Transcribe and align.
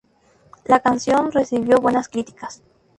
La 0.65 0.79
canción 0.79 1.31
recibió 1.31 1.77
buenas 1.77 2.09
críticas. 2.09 2.63